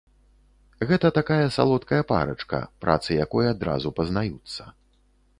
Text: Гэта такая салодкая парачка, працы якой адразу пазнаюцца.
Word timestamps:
Гэта 0.91 1.09
такая 1.17 1.47
салодкая 1.57 1.99
парачка, 2.11 2.61
працы 2.85 3.17
якой 3.25 3.51
адразу 3.53 3.93
пазнаюцца. 4.01 4.63